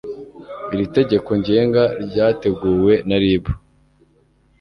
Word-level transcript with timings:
iri 0.73 0.85
tegeko 0.95 1.29
ngenga 1.39 1.83
ryateguwe 2.07 2.93
na 3.07 3.17
rib 3.23 3.43